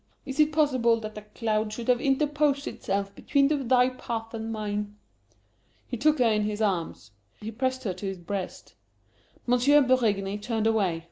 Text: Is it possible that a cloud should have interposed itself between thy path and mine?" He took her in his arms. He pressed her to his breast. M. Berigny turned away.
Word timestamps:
Is 0.25 0.39
it 0.39 0.51
possible 0.51 0.99
that 1.01 1.15
a 1.15 1.21
cloud 1.21 1.71
should 1.71 1.87
have 1.87 2.01
interposed 2.01 2.65
itself 2.67 3.13
between 3.13 3.49
thy 3.67 3.89
path 3.89 4.33
and 4.33 4.51
mine?" 4.51 4.95
He 5.85 5.95
took 5.95 6.17
her 6.17 6.25
in 6.25 6.41
his 6.41 6.59
arms. 6.59 7.11
He 7.39 7.51
pressed 7.51 7.83
her 7.83 7.93
to 7.93 8.07
his 8.07 8.17
breast. 8.17 8.73
M. 9.47 9.59
Berigny 9.85 10.39
turned 10.41 10.65
away. 10.65 10.99